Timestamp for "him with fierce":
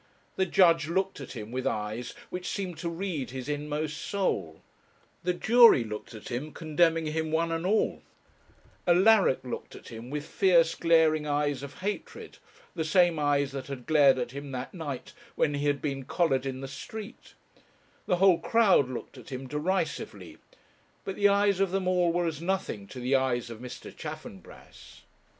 9.89-10.73